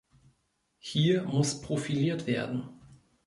[0.79, 2.67] Hier muss profiliert werden.